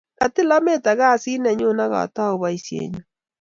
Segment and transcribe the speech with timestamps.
[0.19, 3.01] Katil ameto kasit ni nyu ak atau poisyennyu.